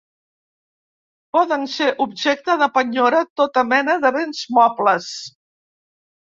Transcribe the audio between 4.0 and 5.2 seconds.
de béns mobles.